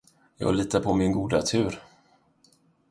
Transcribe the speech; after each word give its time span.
Jag 0.37 0.55
litar 0.55 0.79
på 0.79 0.93
min 0.93 1.11
goda 1.11 1.41
tur. 1.41 1.79